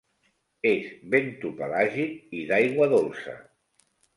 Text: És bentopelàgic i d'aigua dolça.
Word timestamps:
És 0.69 0.87
bentopelàgic 1.15 2.35
i 2.41 2.43
d'aigua 2.53 2.89
dolça. 2.99 3.37